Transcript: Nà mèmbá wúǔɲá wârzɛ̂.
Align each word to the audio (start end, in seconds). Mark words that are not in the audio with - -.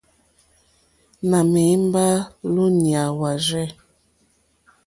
Nà 1.29 1.39
mèmbá 1.53 2.05
wúǔɲá 2.53 3.03
wârzɛ̂. 3.19 3.67